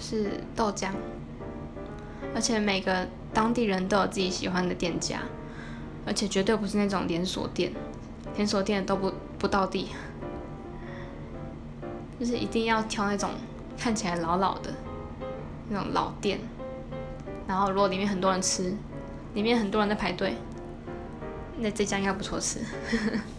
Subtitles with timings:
[0.00, 0.90] 是豆浆
[2.34, 5.20] 而且每个当地人都有自己喜欢的店家
[6.06, 7.72] 而且绝对不是那种连锁店
[8.36, 9.88] 连锁店都不不到地。
[12.18, 13.30] 就是一定要挑那种
[13.78, 14.74] 看起来老老的
[15.68, 16.40] 那种老店
[17.46, 18.74] 然后如果里面很多人吃
[19.34, 20.34] 里面很多人在排队
[21.56, 22.60] 那这家应该不错吃。